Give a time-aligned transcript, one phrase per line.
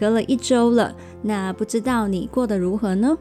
[0.00, 0.94] 隔了一周了。
[1.20, 3.18] 那不知道你过得如何呢？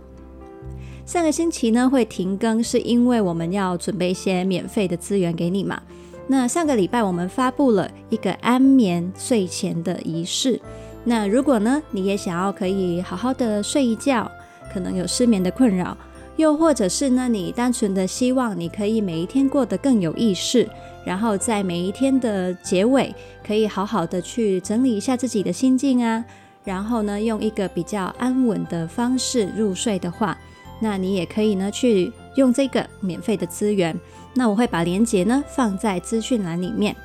[1.05, 5.81] 上个星期呢会停更，是因为我们要准备一些免费的资源给你嘛。
[6.27, 10.61] 那上个礼拜我们发布了一个安眠睡前的仪式。
[11.03, 14.31] 那如果呢你也想要可以好好的睡一觉，
[14.71, 15.97] 可能有失眠的困扰，
[16.37, 20.69] 又或者是呢你单纯的希望你可以每一天过得更有意识，
[21.03, 26.23] 然后在每一天的结尾可以好好的去整理一下自己的心境啊。
[26.69, 30.37] 然后呢，用一个比较安稳的方式入睡的话，
[30.79, 33.99] 那你也可以呢去用这个免费的资源。
[34.35, 36.95] 那我会把链接呢放在资讯栏里面。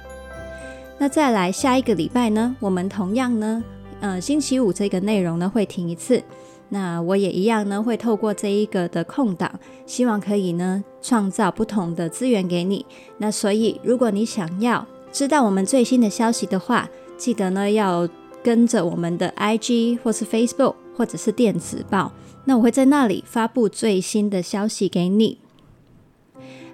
[0.99, 3.65] 那再来下一个礼拜呢，我们同样呢，
[4.01, 6.23] 呃，星期五这个内容呢会停一次。
[6.69, 9.51] 那我也一样呢会透过这一个的空档，
[9.87, 12.85] 希望可以呢创造不同的资源给你。
[13.17, 18.07] 那所以如果你想要知道我们最新的消息的话，记得呢要。
[18.45, 22.13] 跟着我们的 IG 或是 Facebook 或者是电子报，
[22.45, 25.39] 那我会在那里发布最新的消息给你。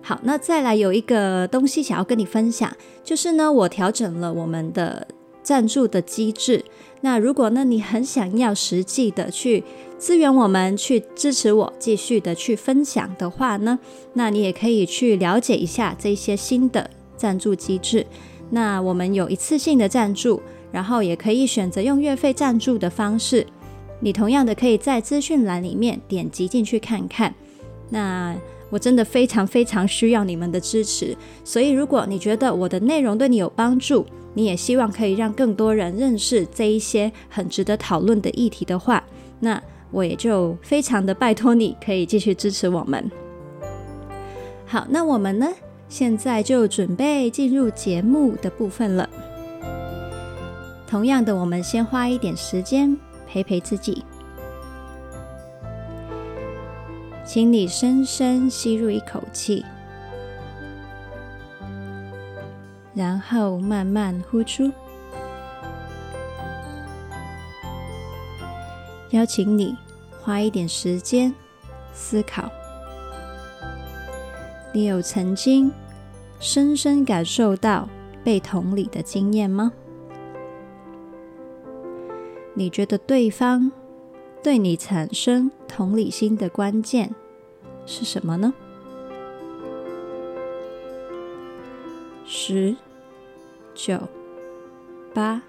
[0.02, 5.06] 好，那再来有一个东西想要跟你分享，就是呢，我调整了我们的
[5.44, 6.64] 赞助的机制。
[7.02, 9.62] 那如果呢，你很想要实际的去
[9.98, 13.78] 支援我们，去支持我继续的去分享的话呢，
[14.14, 18.04] 那你也可以去了解一下这些新的赞助机制。
[18.50, 20.42] 那我们有一次性的赞助。
[20.72, 23.46] 然后也可以选择用月费赞助的方式，
[24.00, 27.34] 你同样的可以在资讯栏里面点击进去看看。
[27.88, 28.36] 那
[28.70, 39.02] 我真的非常非常需要你们的支持，所以如果你觉得我的内容对你有帮助，你也希望可以让更多人认识这一些很值得讨论的议题的话，
[39.40, 39.60] 那
[39.90, 43.10] 我也就非常的拜托你可以继续支持我们。
[44.66, 45.48] 好，那我们呢，
[45.88, 49.10] 现在就准备进入节目的部分了。
[50.90, 54.04] 同样的，我们先花一点时间陪陪自己，
[57.24, 59.64] 请你深深吸入一口气，
[62.92, 64.68] 然后慢慢呼出。
[69.10, 69.76] 邀请你
[70.20, 71.32] 花一点时间
[71.92, 72.50] 思考，
[74.72, 75.70] 你有曾经
[76.40, 77.88] 深深感受到
[78.24, 79.70] 被同理的经验吗？
[82.54, 83.70] 你觉得对方
[84.42, 87.14] 对你产生同理心的关键
[87.86, 88.52] 是什么呢？
[92.24, 92.76] 十、
[93.74, 93.98] 九、
[95.14, 95.42] 八、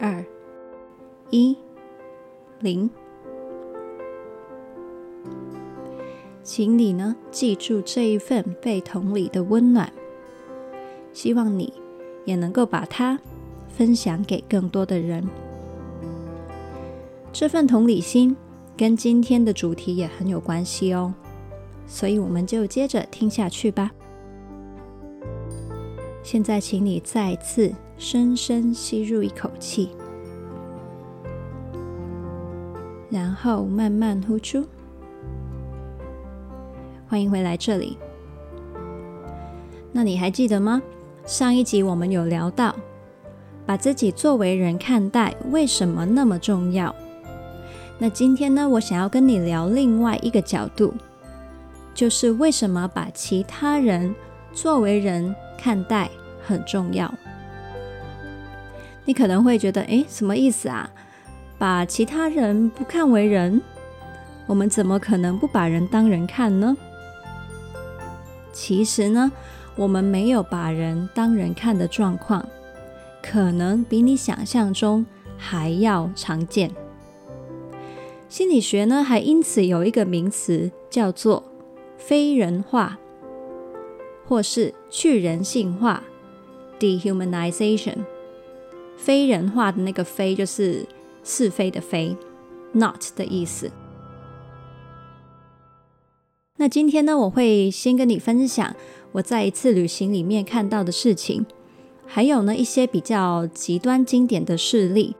[0.00, 0.24] 二、
[1.30, 1.56] 一、
[2.60, 2.90] 零。
[6.44, 9.90] 请你呢记住这一份被同理的温暖，
[11.14, 11.72] 希望你
[12.26, 13.18] 也能够把它
[13.68, 15.26] 分享给更多的人。
[17.32, 18.36] 这份同理心
[18.76, 21.14] 跟今天的主题也很有关系哦，
[21.86, 23.90] 所以我们就接着听下去吧。
[26.22, 29.88] 现在，请你再次深深吸入一口气，
[33.10, 34.66] 然后慢慢呼出。
[37.14, 37.96] 欢迎回来这里。
[39.92, 40.82] 那你还记得吗？
[41.24, 42.74] 上一集我们有聊到，
[43.64, 46.92] 把自己作为人看待，为什么那么重要？
[48.00, 50.92] 那今天呢，我想要跟你聊另外一个角度，
[51.94, 54.12] 就是为什么把其他人
[54.52, 56.10] 作为人看待
[56.44, 57.14] 很重要？
[59.04, 60.90] 你可能会觉得，诶，什么意思啊？
[61.58, 63.62] 把其他人不看为人，
[64.48, 66.76] 我们怎么可能不把人当人看呢？
[68.54, 69.30] 其实呢，
[69.76, 72.48] 我们没有把人当人看的状况，
[73.22, 75.04] 可能比你想象中
[75.36, 76.70] 还要常见。
[78.28, 81.44] 心理学呢，还因此有一个名词叫做
[81.98, 82.98] “非人化”
[84.26, 86.02] 或是“去人性化
[86.80, 87.98] ”（dehumanization）。
[88.96, 90.86] 非人化的那个“非”就是
[91.22, 92.16] 是非的“非
[92.72, 93.70] ”，not 的意思。
[96.56, 98.76] 那今天呢，我会先跟你分享
[99.10, 101.44] 我在一次旅行里面看到的事情。
[102.06, 105.16] 还有呢一些比较极端经典的事例，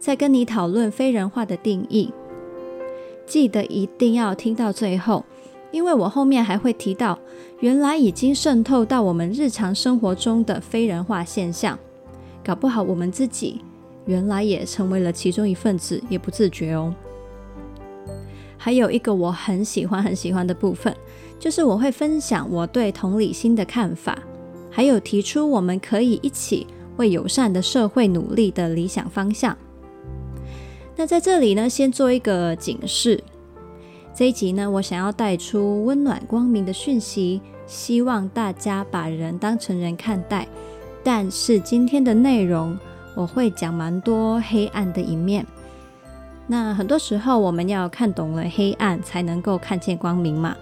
[0.00, 2.12] 在跟你讨论非人化的定义。
[3.24, 5.24] 记得一定要听到最后，
[5.70, 7.16] 因为我后面还会提到，
[7.60, 11.78] 原来已经渗透到我们日常生活中的非人化现象，
[12.44, 13.60] 搞不好我们自己
[14.06, 16.92] 原来也成为了其中一份子，也不自觉哦。
[18.68, 20.94] 还有一个我很喜欢很喜欢的部分，
[21.38, 24.18] 就是我会分享我对同理心的看法，
[24.70, 26.66] 还有提出我们可以一起
[26.98, 29.56] 为友善的社会努力的理想方向。
[30.96, 33.24] 那在这里呢，先做一个警示。
[34.14, 40.46] 这一集呢，我想要带出温暖光明的讯息，希望大家把人当成人看待。
[41.02, 42.78] 但是今天的内容，
[43.16, 45.46] 我会讲蛮多黑暗的一面。
[46.50, 50.56] 那很多时候，我们要看懂了黑暗，才能够看见光明嘛。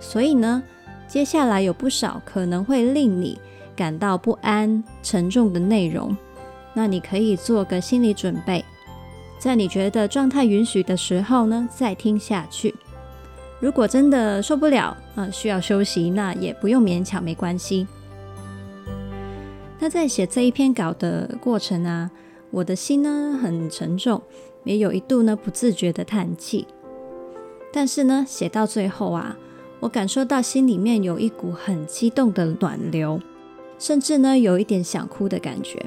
[0.00, 0.62] 所以呢，
[1.06, 3.38] 接下来有不少可能会令你
[3.76, 6.16] 感到不安、沉重的内容。
[6.72, 8.64] 那你可以做个心理准备。
[9.38, 12.74] 在你觉得状态允许的时候呢，再听下去。
[13.60, 17.86] 如果真的受不了，呃，需要休息，那也不用勉强，没关系。
[19.78, 22.10] 那在写这一篇稿的过程啊，
[22.50, 24.22] 我的心呢很沉重，
[24.64, 26.66] 也有一度呢不自觉的叹气。
[27.72, 29.36] 但是呢，写到最后啊，
[29.80, 33.20] 我感受到心里面有一股很激动的暖流，
[33.78, 35.84] 甚至呢有一点想哭的感觉。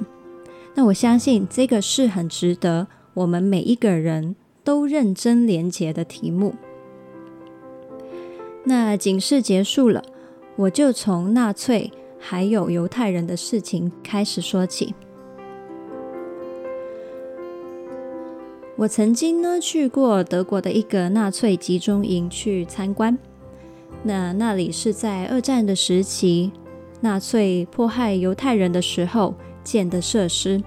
[0.74, 2.88] 那我相信这个是很值得。
[3.14, 6.56] 我们每一个人都认真连结的题目。
[8.64, 10.02] 那警示结束了，
[10.56, 14.96] 我就从纳粹还有犹太人的事情开始说起。
[18.82, 23.16] 我曾经呢去过德国的一个纳粹集中营去参观，
[24.02, 26.52] 那那里是在二战的时期，
[27.00, 30.60] 纳粹迫害犹太人的时候建的设施。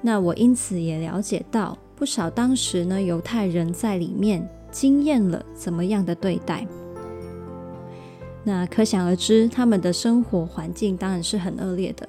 [0.00, 6.66] 那我因此也了解到不少当时呢犹太人在里面经验了怎么样的对待。
[8.42, 12.08] 那可想而知，他们的生活环境当然是很恶劣的。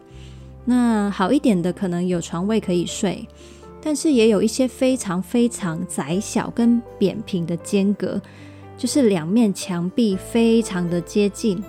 [0.63, 3.27] 那好一点的可能有床位可以睡，
[3.83, 8.21] 但是也有一些非常非常窄小跟扁平的间隔，
[8.77, 11.61] 就是两面墙壁非常的接近，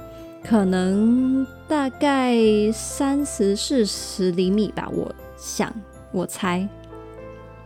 [0.44, 2.36] 可能大概
[2.72, 5.74] 三十四十厘米吧，我想。
[6.12, 6.68] 我猜，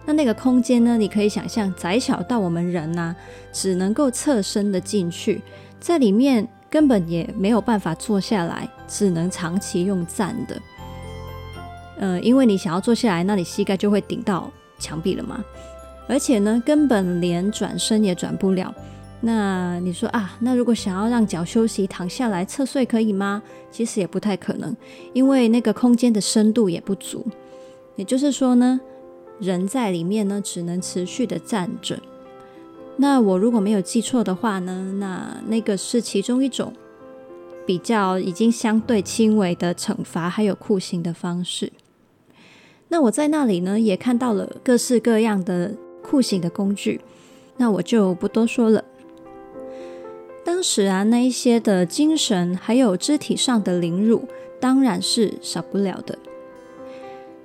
[0.06, 0.96] 那那个空间呢？
[0.96, 3.16] 你可以想象窄小到我们人呐、啊，
[3.52, 5.42] 只能够侧身的进去，
[5.78, 10.58] 在里面根本也没有办法坐下来，只能长期用站的。
[11.98, 15.44] 呃，因为你想要坐下来，那你膝盖就会顶到墙壁了嘛。
[16.08, 18.74] 而且呢，根本连转身也转不了。
[19.20, 23.42] 那你说啊，那如果想要让脚休息，躺下来侧睡可以吗？
[23.70, 24.74] 其实也不太可能，
[25.12, 27.26] 因为那个空间的深度也不足。
[27.96, 28.80] 也就是说呢，
[29.40, 31.98] 人在里面呢，只能持续的站着。
[32.96, 36.72] 那我如果没有记错的话呢，那那个是其中一种
[37.66, 41.72] 比较已经相对轻微的惩罚，还有酷刑的方式。
[42.88, 47.00] 那我在那里呢，也看到了各式各样的酷刑的工具，
[47.56, 48.82] 那我就不多说了。
[50.44, 54.26] 当时啊，那一些的精神还有肢体上的凌辱，
[54.58, 56.18] 当然是少不了的。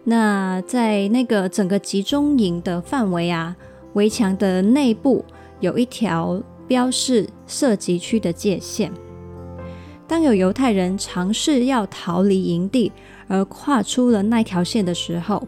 [0.06, 3.56] 那在那个整个集中营的范围啊，
[3.94, 5.26] 围墙的内部
[5.60, 8.92] 有一条标示射击区的界限。
[10.08, 12.92] 当有犹太人尝试要逃离营地
[13.34, 15.42] 而跨出了那条线的时候，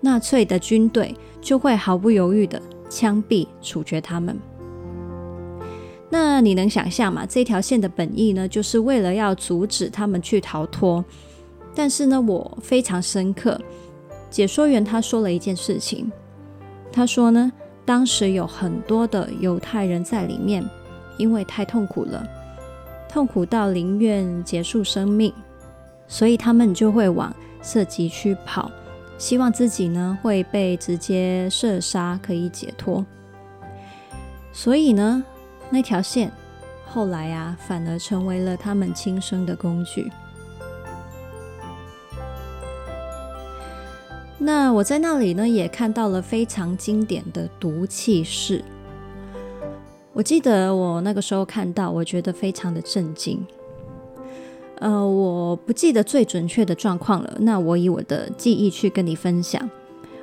[0.00, 4.38] 纳粹的军队就会毫不犹豫的枪毙处决他们。
[6.08, 7.26] 那你能想象吗？
[7.26, 11.04] 这条线的本意呢，就是为了要阻止他们去逃脱。
[11.74, 13.60] 但是呢，我非常深刻。
[14.30, 16.12] 解说员他说了一件事情，
[16.92, 17.50] 他说呢，
[17.84, 20.64] 当时有很多的犹太人在里面，
[21.18, 22.24] 因为太痛苦了，
[23.08, 25.34] 痛苦到宁愿结束生命，
[26.06, 28.70] 所以他们就会往射击区跑，
[29.18, 33.04] 希望自己呢会被直接射杀可以解脱。
[34.52, 35.24] 所以呢，
[35.70, 36.30] 那条线
[36.86, 40.10] 后来啊，反而成为了他们轻生的工具。
[44.38, 48.62] 那我在那里呢，也看到了非常经典的毒气室。
[50.12, 53.44] 我记得我那个时候看到，我觉得非常的震惊。
[54.78, 57.36] 呃，我不记得最准确的状况了。
[57.40, 59.70] 那我以我的记忆去跟你分享。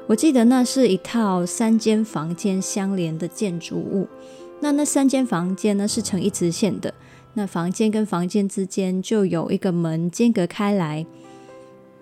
[0.08, 4.08] 我记得那是一套三间房间相连的建筑物。
[4.60, 6.94] 那那三间房间呢，是呈一直线的。
[7.34, 11.06] 那房间跟房间之间就有一个门间隔开来。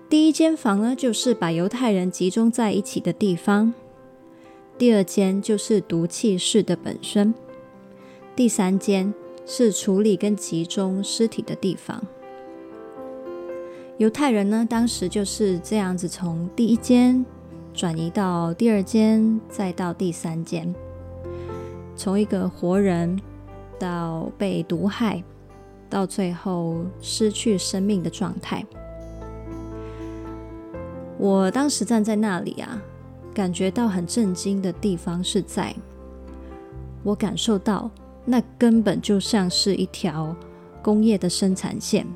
[0.09, 3.71] 第一间房呢，就是把犹太人集中在一起的地方；
[4.77, 7.31] 第二间就是毒气室的本身；
[8.35, 9.13] 第三间
[9.45, 12.03] 是处理跟集中尸体的地方。
[13.99, 17.25] 犹太人呢，当时就是这样子，从第一间
[17.73, 20.73] 转移到第二间，再到第三间，
[21.97, 23.19] 从一个活人
[23.77, 25.21] 到被毒害，
[25.89, 28.65] 到最后失去生命的状态。
[31.17, 32.81] 我当时站在那里啊，
[33.33, 35.75] 感觉到很震惊的地方是在，
[37.03, 37.91] 我感受到
[38.23, 40.33] 那根本就像是一条
[40.81, 42.07] 工业的生产线，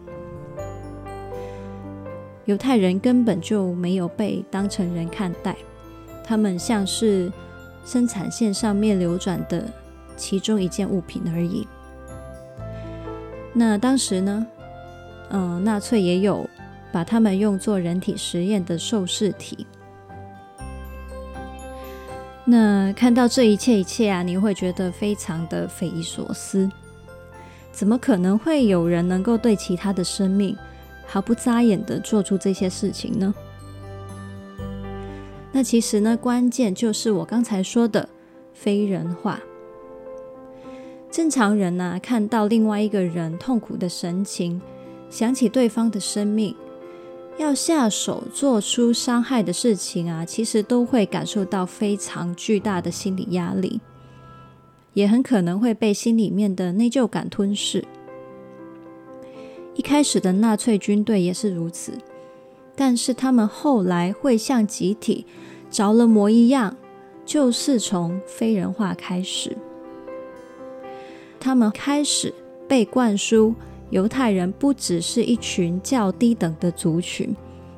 [2.45, 5.55] 犹太人根本就没有被当成人看待，
[6.23, 7.31] 他们像是
[7.85, 9.65] 生产线上面流转的
[10.15, 11.67] 其中一件物品而已。
[13.53, 14.45] 那当时呢，
[15.29, 16.50] 嗯、纳粹也有。
[16.93, 19.65] 把他们用作人体实验的受试体。
[22.45, 26.69] 那看到这一切一切啊，你会觉得非常的匪夷所思。
[27.71, 30.55] 怎么可能会有人能够对其他的生命
[31.13, 33.32] 毫不眨眼的做出这些事情呢？
[35.51, 38.10] 那其实呢，关键就是我刚才说的
[38.51, 39.39] 非人化。
[41.12, 44.60] 正常人呢、看到另外一个人痛苦的神情，
[45.08, 46.55] 想起对方的生命。
[47.38, 53.79] 要下手做出伤害的事情啊，其实都会感受到非常巨大的心理压力，
[54.96, 57.86] 也很可能会被心里面的内疚感吞噬。
[59.75, 61.94] 一开始的纳粹军队也是如此，
[62.75, 65.25] 但是他们后来会像集体
[65.70, 66.75] 着了魔一样，
[67.25, 69.58] 就是从非人化开始，
[71.39, 72.34] 他们开始
[72.68, 73.53] 被灌输。
[73.89, 77.36] 犹太人不只是一群较低等的族群，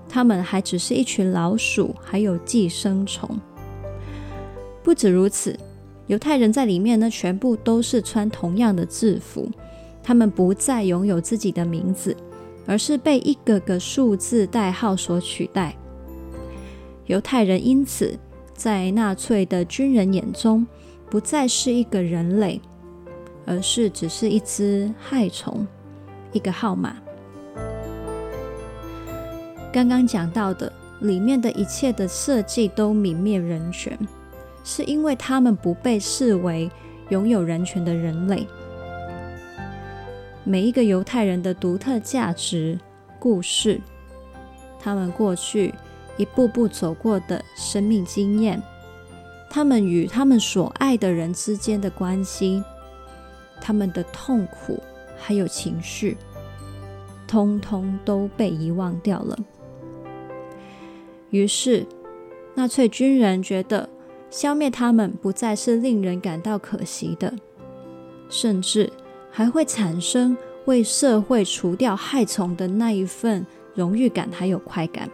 [0.07, 3.29] 他们还只是一群老鼠，还有寄生虫。
[4.81, 5.59] 不止如此，
[6.07, 9.49] 犹太人在里面呢，全部都是穿同样的制服，
[10.05, 12.15] 他们不再拥有自己的名字，
[12.67, 15.75] 而是被一个个数字代号所取代。
[17.07, 18.15] 犹太人因此
[18.53, 20.67] 在纳粹的军人眼中，
[21.09, 22.61] 不再是一个人类，
[23.47, 25.65] 而是只是一只害虫。
[26.33, 26.97] 一个号码。
[29.73, 30.71] 刚刚讲到的
[31.01, 33.97] 里面的一切的设计都泯灭人权，
[34.63, 36.69] 是因为他们不被视为
[37.09, 38.45] 拥有人权的人类。
[40.45, 42.79] 每一个犹太人的独特价值、
[43.19, 43.81] 故事，
[44.79, 45.73] 他们过去
[46.17, 48.61] 一步步走过的生命经验，
[49.49, 52.63] 他们与他们所爱的人之间的关系，
[53.59, 54.81] 他们的痛苦。
[55.17, 56.17] 还有情绪，
[57.25, 59.39] 通通都被遗忘掉了。
[61.29, 61.87] 于是，
[62.53, 63.89] 纳粹军人觉得
[64.29, 67.33] 消灭他们不再是令人感到可惜的，
[68.29, 68.91] 甚至
[69.37, 75.09] 还会产生为社会除掉害虫的那一份荣誉感，还有快感。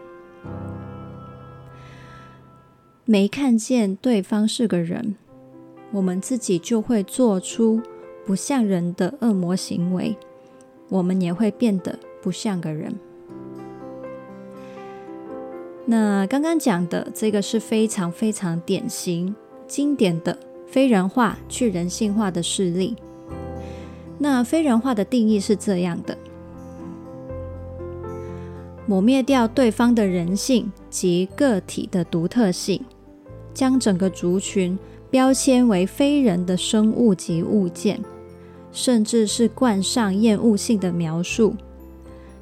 [3.04, 5.16] 没看见对方是个人，
[5.92, 7.82] 我们自己就会做出。
[8.24, 10.16] 不像人的恶魔行为，
[10.90, 12.94] 我们也会变得不像个人。
[15.86, 19.36] 那刚刚讲的这个是非常非常典型、
[19.68, 20.38] 经典的
[20.68, 22.96] 非人化去人性化的事例。
[24.24, 26.16] 那非人化的定义是这样的：
[28.86, 32.86] 抹灭掉对方的人性及个体的独特性，
[33.52, 34.78] 将整个族群。
[35.10, 38.00] 标签为非人的生物及物件，
[38.72, 41.54] 甚至是冠上厌恶性的描述，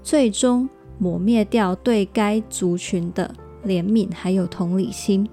[0.04, 0.70] 最终
[1.00, 3.34] 抹灭掉对该族群的
[3.66, 5.28] 怜悯还有同理心，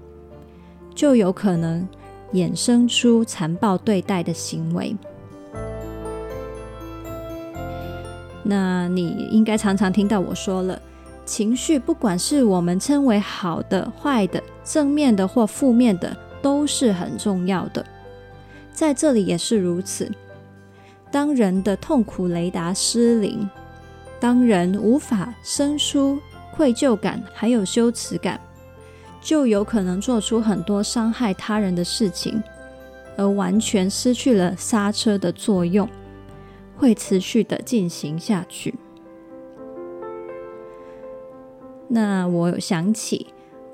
[0.95, 1.87] 就有可能
[2.33, 4.95] 衍生出残暴对待的行为。
[8.47, 10.81] 那你应该常常听到我说了，
[11.25, 16.15] 情绪不管是我们称为好的、坏的、正面的或负面的。
[16.39, 17.83] 都是很重要的，
[18.71, 20.09] 在这里也是如此。
[21.11, 23.49] 当人的痛苦雷达失灵，
[24.19, 26.19] 当人无法生出
[26.55, 28.39] 愧疚感，还有羞耻感，
[29.19, 32.41] 就有可能做出很多伤害他人的事情，
[33.17, 35.89] 而完全失去了刹车的作用，
[36.77, 38.75] 会持续的进行下去。
[41.89, 43.27] 那我有想起。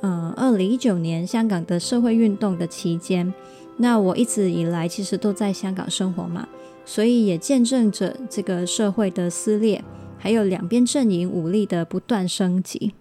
[0.05, 3.33] 嗯，二零一九年香港的社会运动的期间，
[3.77, 6.45] 那我一直以来其实都在香港生活嘛，
[6.83, 9.81] 所以也见证着这个社会的撕裂，
[10.17, 12.93] 还有两边阵营武力的不断升级。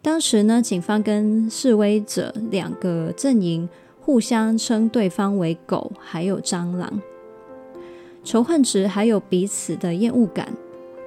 [0.00, 3.68] 当时呢，警方跟示威者两个阵营
[4.00, 7.02] 互相称对方为狗，还有蟑螂，
[8.28, 10.52] 仇恨值还有彼此的厌恶感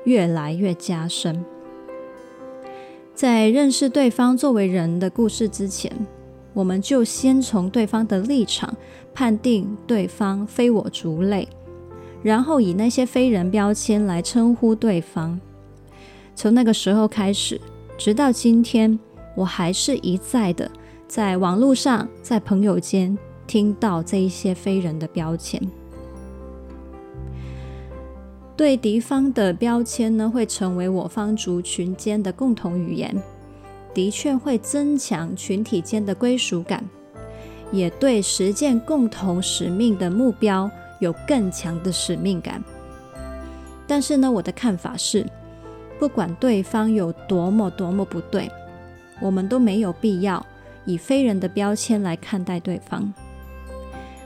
[0.06, 1.46] 越来越加深。
[3.14, 5.92] 在认识对方作为人的故事之前，
[6.52, 8.76] 我们就先从对方的立场
[9.14, 11.48] 判定对方非我族类，
[12.24, 15.40] 然后以那些非人标签来称呼对方。
[16.36, 17.62] 从那个时候开始，
[18.00, 19.00] 直到今天，
[19.36, 20.72] 我还是一再的
[21.08, 25.62] 在网络上、在朋友间听到这一些非人的标签。
[28.62, 33.20] 对敌方的标签呢，会成为我方族群间的共同语言，
[33.92, 36.88] 的确会增强群体间的归属感，
[37.72, 42.64] 也对实践共同使命的目标有更强的使命感。
[43.88, 45.26] 但是呢，我的看法是，
[46.00, 48.48] 不管对方有多么多么不对，
[49.20, 50.46] 我们都没有必要
[50.86, 53.12] 以非人的标签来看待对方。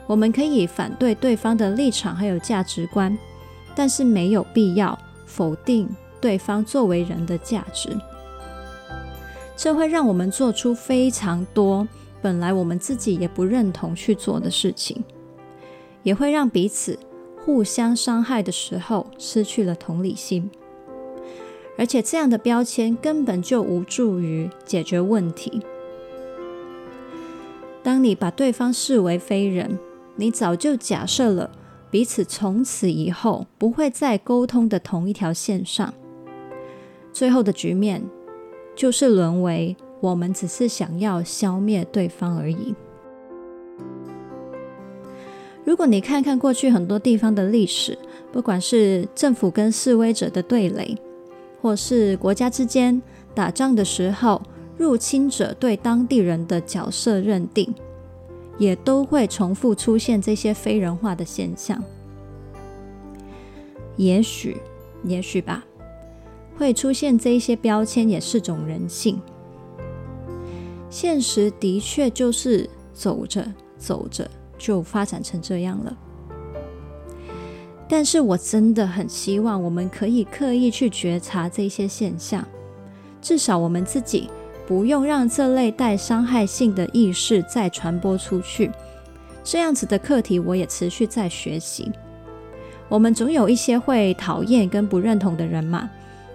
[0.08, 3.18] 我们可以反对对方的立场还有价值观，
[3.76, 5.90] 但是没有必要否定
[6.22, 7.90] 对方作为人的价值。
[9.58, 11.88] 这会让我们做出非常多
[12.22, 15.04] 本来我们自己也不认同去做的事情，
[16.04, 16.98] 也会让彼此
[17.44, 20.50] 互相伤害的时候失去了同理心。
[21.78, 25.62] 而且这样的标签根本就无助于解决问题。
[27.84, 29.78] 当你把对方视为非人，
[30.16, 31.52] 你早就假设了
[31.96, 35.94] 彼此从此以后不会再沟通的同一条线上。
[37.14, 38.04] 最后的局面
[38.76, 42.76] 就是沦为我们只是想要消灭对方而已。
[45.64, 47.98] 如果你看看过去很多地方的历史，
[48.30, 50.98] 不管是政府跟示威者的对垒，
[51.62, 53.02] 或是国家之间
[53.34, 54.42] 打仗的时候，
[54.78, 57.74] 入侵者对当地人的角色认定，
[58.58, 61.84] 也都会重复出现这些非人化的现象。
[63.98, 64.58] 也许，
[65.04, 65.64] 也许吧，
[66.58, 69.22] 会出现这一些标签也是种人性。
[70.90, 73.46] 现实的确就是走着
[73.78, 75.98] 走着就发展成这样了。
[77.88, 82.46] 但是我真的很希望我们可以刻意去觉察这些现象，
[83.22, 84.30] 至少我们自己
[84.68, 88.72] 不用让这类带伤害性的意识再传播出去。
[89.44, 91.92] 这样子的课题我也持续在学习。
[92.90, 95.90] 我们总有一些会讨厌跟不认同的人嘛，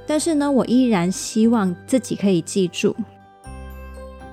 [0.07, 2.95] 但是呢，我依然希望自己可以记住，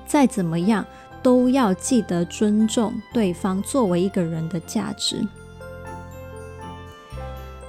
[0.05, 0.85] 再怎么样
[1.21, 5.27] 都要记得尊重对方作为一个人的价值。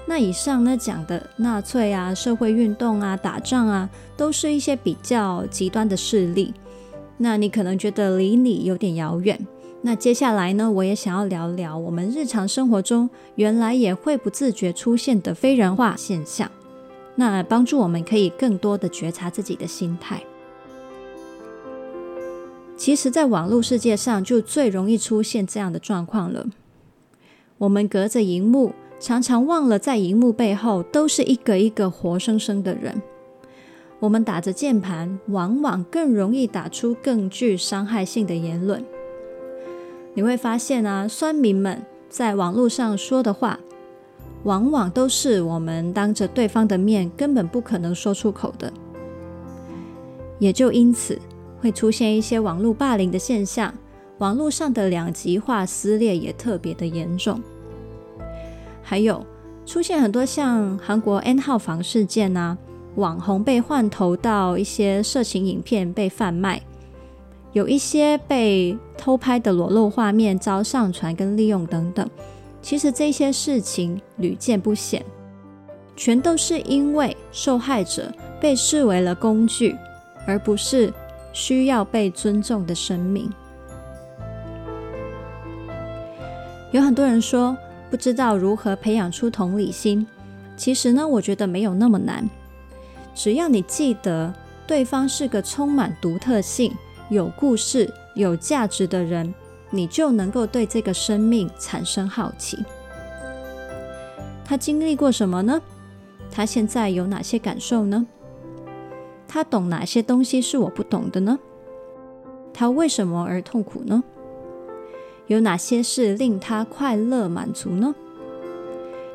[0.09, 6.55] 那以上呢讲的纳粹啊、社会运动啊、打仗啊，都是一些比较极端的事例。
[7.19, 9.39] 那你可能觉得离你有点遥远。
[9.83, 16.51] 那接下来呢，我也想要聊聊我们日常生活中原来也会不自觉出现的非人化现象。
[17.17, 20.23] 那帮助我们可以更多的觉察自己的心态。
[22.79, 26.47] 其实，在网络世界上就最容易出现这样的状况了。
[27.59, 28.73] 我们隔着荧幕。
[29.01, 33.01] 常常忘了，在荧幕背后都是一个一个活生生的人。
[34.01, 38.85] 我们打着键盘，往往更容易打出更具伤害性的言论。
[40.15, 43.59] 你会发现啊，酸民们在网络上说的话，
[44.43, 48.73] 往往都是我们当着对方的面根本不可能说出口的。
[50.41, 51.19] 也就因此，
[51.61, 53.73] 会出现一些网络霸凌的现象，
[54.19, 57.41] 网络上的两极化撕裂也特别的严重。
[58.89, 59.23] 还有
[59.67, 62.57] 出现很多像韩国 N 号房事件啊，
[62.95, 66.63] 网红被换头到一些色情影片被贩卖，
[67.53, 72.09] 有一些被偷拍的裸露画面遭上传跟利用等等。
[72.63, 75.05] 其实这些事情屡见不鲜，
[75.95, 79.77] 全都是因为受害者被视为了工具，
[80.27, 80.91] 而不是
[81.35, 83.31] 需要被尊重的生命。
[86.71, 87.55] 有很多人说，
[87.91, 90.07] 不知道如何培养出同理心，
[90.57, 92.29] 其实呢，我觉得没有那么难。
[93.15, 94.33] 只要你记得
[94.67, 96.73] 对方是个充满独特性、
[97.09, 99.35] 有故事、有价值的人，
[99.71, 102.59] 你就能够对这个生命产生好奇。
[104.45, 105.61] 他经历过什么呢？
[106.31, 108.07] 他现在有哪些感受呢？
[109.27, 111.39] 他懂哪些东西是我不懂的呢？
[112.53, 114.03] 他为什么而痛苦呢？
[115.29, 117.95] 有哪些事令他快乐满足呢？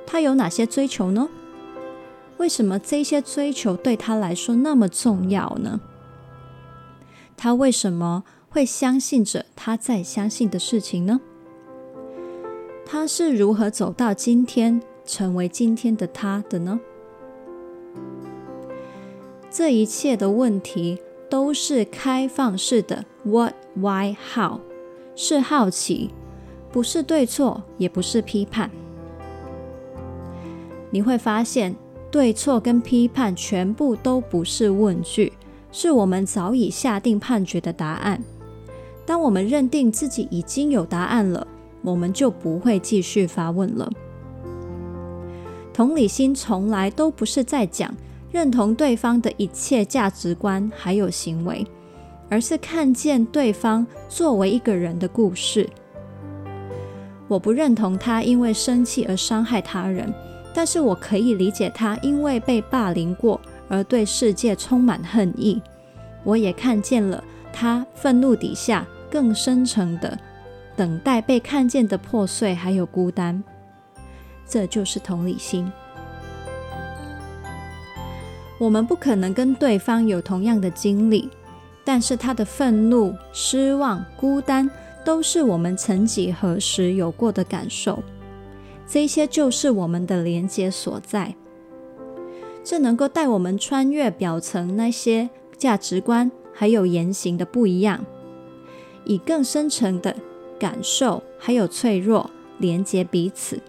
[0.05, 1.27] 他有哪些追求呢？
[2.37, 5.79] 为什么这些追求对他来说那么重要呢？
[7.35, 11.19] 他为什么会相信着他在相信的事情呢？
[12.85, 16.79] 他是如何走到今天，成为今天的他的呢？
[19.49, 20.99] 这一切的问题
[21.29, 24.59] 都是开放式的 “What, Why, How”，
[25.15, 26.09] 是好奇，
[26.71, 28.69] 不是对错，也不是批判。
[30.89, 31.75] 你会发现，
[32.11, 35.33] 对错跟批判全部都不是问句，
[35.71, 38.21] 是我们早已下定判决的答案。
[39.05, 41.45] 当我们认定自己已经有答案了，
[41.81, 43.91] 我们就不会继续发问了。
[45.73, 47.93] 同理心从来都不是在讲。
[48.31, 51.63] 认同对方的一切价值观还有行为，
[52.33, 55.69] 而是看见对方作为一个人的故事。
[57.27, 60.11] 我不认同他因为生气而伤害他人，
[60.51, 65.61] 但是我可以理解他因为被霸凌过而对世界充满恨意。
[66.23, 70.17] 我也看见了他愤怒底下更深层的
[70.75, 73.43] 等待被看见的破碎还有孤单。
[74.47, 75.71] 这就是同理心。
[78.57, 81.29] 我们不可能跟对方有同样的经历，
[81.83, 84.69] 但是他的愤怒、失望、孤单，
[85.03, 88.01] 都是我们曾几何时有过的感受。
[88.87, 91.35] 这些就是我们的连接所在，
[92.63, 98.05] 这能够带我们穿越表层那些价值观还有言行的不一样，
[99.05, 100.15] 以更深层的
[100.59, 103.61] 感受还有脆弱连接彼此，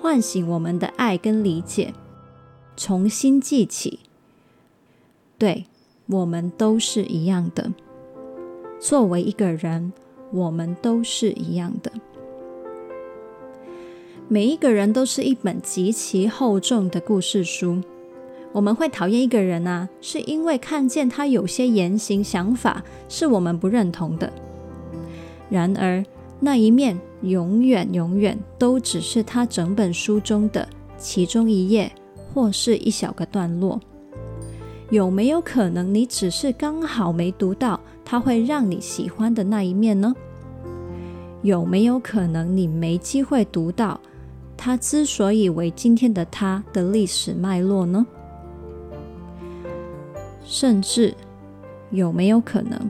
[0.00, 1.94] 唤醒我们的爱跟理解。
[2.76, 4.00] 重新记起，
[5.38, 5.64] 对，
[6.06, 7.72] 我们都是一样的。
[8.80, 9.92] 作为一个人，
[10.32, 11.90] 我们都是一样的。
[14.28, 17.80] 每一个人都是一本极其厚重的故事书。
[18.52, 24.32] 我们会讨厌一个人啊，是因为看见他有些言行想法是我们不认同的。
[25.48, 26.04] 然而，
[26.40, 31.92] 那一面永远永远都只是他整本书中的其中一页。
[32.34, 33.80] 或是一小个段落，
[34.90, 40.14] 有没有可能你只是刚好没读到他会让你喜欢的那一面呢？
[41.42, 44.00] 有没有可能你没机会读到
[44.56, 48.06] 他之所以为今天的他的历史脉络呢？
[50.44, 51.12] 甚至
[51.90, 52.88] 有没有可能，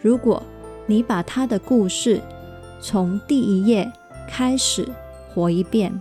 [0.00, 0.42] 如果
[0.86, 2.20] 你把他的故事
[2.80, 3.90] 从第一页
[4.28, 4.86] 开始
[5.32, 5.98] 活一遍？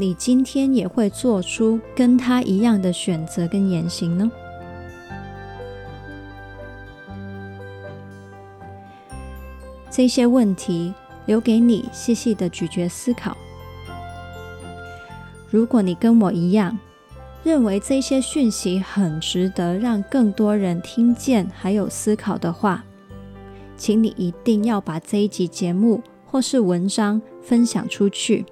[0.00, 4.30] 你今天也会做出跟他一样的选择跟言行呢？
[9.90, 10.94] 这些问题
[11.26, 13.36] 留给你细细的咀嚼思考。
[15.50, 16.78] 如果你跟我一样，
[17.44, 22.82] 认为这些讯息很值得让更多人听见还有思考的话，
[23.76, 28.46] 请你一定要把这一集节目或是文章分享出去。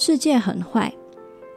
[0.00, 0.94] 世界很坏，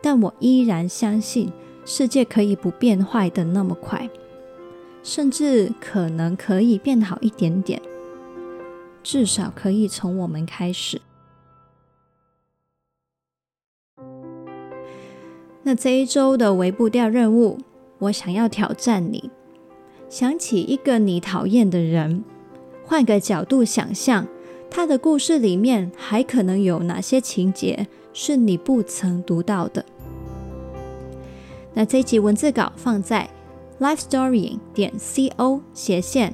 [0.01, 1.53] 但我依然相信
[1.85, 4.09] 世界可以不变坏的那么快，
[5.03, 7.79] 甚至可能可以变好一点点，
[9.03, 10.99] 至少可以从我们开始。
[15.61, 17.59] 那这一周的微步调任务，
[17.99, 19.29] 我想要挑战你，
[20.09, 22.23] 想起一个你讨厌的人，
[22.83, 24.27] 换个角度想象，
[24.71, 27.87] 他的故事里面还可能有哪些情节？
[28.13, 29.85] 是你不曾读到的。
[31.73, 33.29] 那这一集文字稿放在
[33.79, 36.33] lifestory 点 co 斜线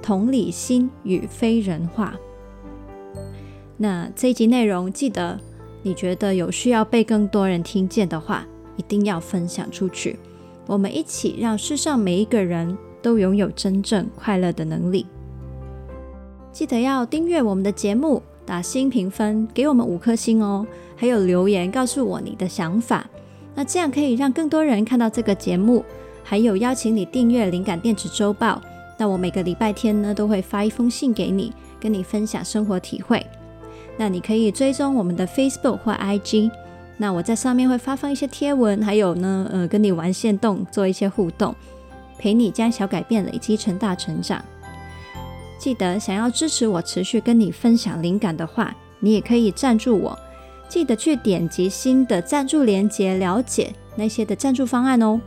[0.00, 2.14] 同理心与非人化。
[3.76, 5.38] 那这一集内容，记得
[5.82, 10.18] 你觉得有需要被更多人听见的话，一定要分享出去。
[10.66, 15.06] 我们一起让世上每一个人都拥有真正快乐的能力。
[16.52, 18.22] 记得要订阅我们的节目。
[18.46, 20.64] 打新评分，给我们五颗星哦！
[20.96, 23.06] 还有留言告诉我你的想法，
[23.54, 25.84] 那这样可以让更多人看到这个节目。
[26.24, 28.60] 还有邀请你订阅灵感电子周报，
[28.98, 33.24] 那我每个礼拜天呢都会发一封信给你，跟你分享生活体会。
[33.96, 36.50] 那你可以追踪我们的 Facebook 或 IG，
[36.96, 41.54] 那我在上面会发放一些贴文，还有呢，呃，跟你玩线动，做一些互动，
[42.18, 44.44] 陪你将小改变累积成大成长。
[45.58, 50.18] 记得想要支持我持续跟你分享灵感的话，你也可以赞助我。
[50.68, 55.20] 记得去点击新的赞助链接，了解那些的赞助方案哦。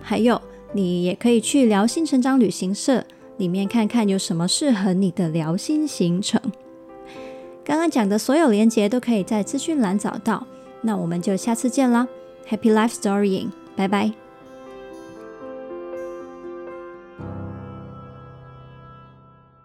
[0.00, 0.40] 还有，
[0.72, 3.04] 你也可以去聊心成长旅行社
[3.36, 6.40] 里面看看有什么适合你的聊心行程。
[7.64, 10.46] 刚刚讲的所有链接都可以在资讯栏找到。
[10.82, 12.08] 那我们就下次见啦
[12.48, 14.29] ，Happy Life Storying，拜拜。